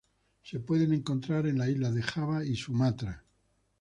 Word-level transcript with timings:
Se 0.41 0.59
pueden 0.59 0.93
encontrar 0.93 1.45
en 1.45 1.59
las 1.59 1.69
islas 1.69 1.93
de 1.93 2.01
Java 2.01 2.43
y 2.43 2.55
Sumatra. 2.55 3.23